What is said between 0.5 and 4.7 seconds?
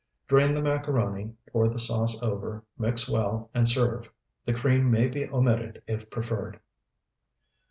the macaroni, pour the sauce over, mix well, and serve. The